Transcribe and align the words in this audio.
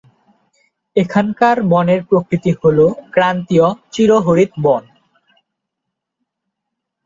এখানকার 0.95 1.57
বনের 1.71 2.01
প্রকৃতি 2.09 2.51
হলো 2.61 2.85
ক্রান্তীয় 3.13 3.67
চিরহরিৎ 3.93 4.51
বন। 4.63 4.83